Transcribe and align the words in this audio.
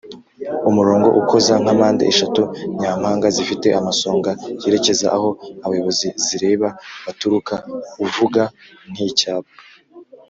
umurongo 0.69 1.07
ukoze 1.21 1.51
nkampande 1.61 2.03
eshatu 2.11 2.41
nyampanga 2.81 3.27
zifite 3.35 3.67
amasonga 3.79 4.31
yerekeza 4.63 5.07
aho 5.17 5.29
abayobozi 5.65 6.07
zireba 6.25 6.67
baturuka 7.05 7.55
uvuga 8.05 8.41
nk’ 8.91 8.97
icyicyapa 9.03 9.53